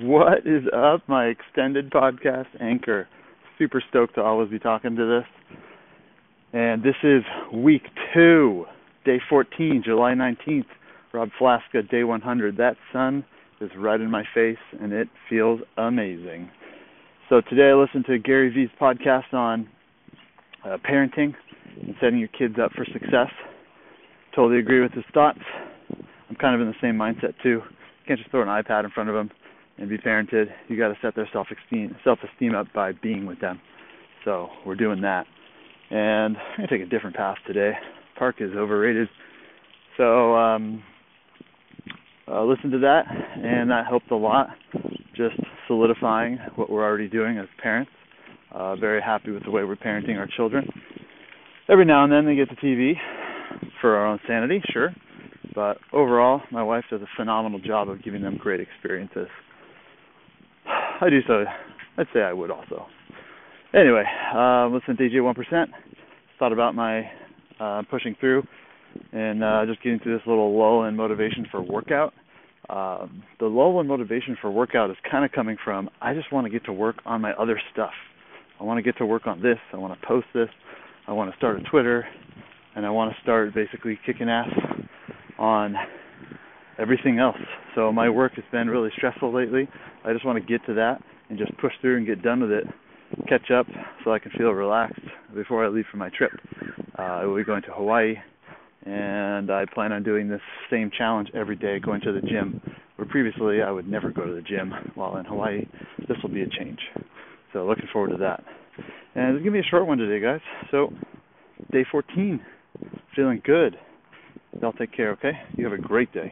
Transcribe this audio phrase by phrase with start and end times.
[0.00, 3.06] What is up, my extended podcast anchor?
[3.58, 5.58] Super stoked to always be talking to this.
[6.54, 7.22] And this is
[7.52, 7.82] week
[8.14, 8.64] two,
[9.04, 10.64] day 14, July 19th.
[11.12, 12.56] Rob Flaska, day 100.
[12.56, 13.22] That sun
[13.60, 16.50] is right in my face, and it feels amazing.
[17.28, 19.68] So today I listened to Gary Vee's podcast on
[20.64, 21.34] uh, parenting
[21.82, 23.28] and setting your kids up for success.
[24.34, 25.40] Totally agree with his thoughts.
[26.30, 27.60] I'm kind of in the same mindset too.
[27.60, 29.30] You can't just throw an iPad in front of them
[29.78, 30.46] and be parented.
[30.68, 33.60] You got to set their self esteem self esteem up by being with them.
[34.24, 35.26] So we're doing that.
[35.90, 37.72] And I'm gonna take a different path today.
[38.18, 39.08] Park is overrated.
[39.96, 40.82] So um,
[42.28, 44.48] uh, listen to that, and that helped a lot.
[45.16, 47.90] Just solidifying what we're already doing as parents.
[48.52, 50.68] Uh, very happy with the way we're parenting our children.
[51.68, 52.94] Every now and then they get the TV
[53.80, 54.94] for our own sanity, sure.
[55.54, 59.28] But overall, my wife does a phenomenal job of giving them great experiences.
[61.02, 61.44] I do so.
[61.98, 62.86] I'd say I would also.
[63.74, 65.66] Anyway, uh, listen to DJ 1%.
[66.38, 67.02] Thought about my
[67.58, 68.44] uh, pushing through
[69.12, 72.14] and uh, just getting through this little lull in motivation for workout.
[72.70, 76.44] Um, the lull in motivation for workout is kind of coming from I just want
[76.46, 77.92] to get to work on my other stuff.
[78.60, 79.58] I want to get to work on this.
[79.72, 80.48] I want to post this.
[81.08, 82.06] I want to start a Twitter,
[82.76, 84.48] and I want to start basically kicking ass
[85.36, 85.74] on
[86.82, 87.36] everything else.
[87.76, 89.68] So my work has been really stressful lately.
[90.04, 92.50] I just want to get to that and just push through and get done with
[92.50, 92.64] it,
[93.28, 93.66] catch up
[94.04, 95.00] so I can feel relaxed
[95.34, 96.32] before I leave for my trip.
[96.98, 98.16] Uh, I will be going to Hawaii,
[98.84, 102.60] and I plan on doing this same challenge every day, going to the gym.
[102.96, 105.66] Where previously I would never go to the gym while in Hawaii.
[106.08, 106.78] This will be a change.
[107.52, 108.42] So looking forward to that.
[109.14, 110.40] And it's gonna be a short one today, guys.
[110.70, 110.92] So
[111.70, 112.40] day 14,
[113.14, 113.76] feeling good.
[114.60, 115.32] Y'all take care, okay?
[115.56, 116.30] You have a great day.